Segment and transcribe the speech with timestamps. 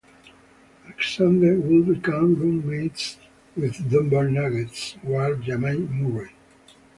[0.87, 3.19] Alexander would become roommates
[3.55, 6.31] with Denver Nuggets guard Jamal Murray.